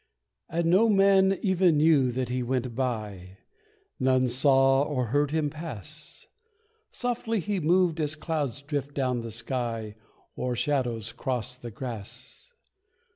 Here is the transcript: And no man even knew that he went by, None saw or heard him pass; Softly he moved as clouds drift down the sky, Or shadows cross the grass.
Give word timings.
And 0.49 0.65
no 0.65 0.89
man 0.89 1.37
even 1.43 1.77
knew 1.77 2.11
that 2.11 2.29
he 2.29 2.41
went 2.41 2.73
by, 2.73 3.37
None 3.99 4.29
saw 4.29 4.81
or 4.81 5.05
heard 5.13 5.29
him 5.29 5.51
pass; 5.51 6.25
Softly 6.91 7.39
he 7.39 7.59
moved 7.59 7.99
as 7.99 8.15
clouds 8.15 8.63
drift 8.63 8.95
down 8.95 9.21
the 9.21 9.29
sky, 9.29 9.93
Or 10.35 10.55
shadows 10.55 11.11
cross 11.11 11.55
the 11.55 11.69
grass. 11.69 12.51